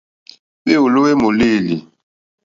Hwéwòló 0.63 0.99
hwé 1.03 1.11
mòlêlì. 1.21 1.77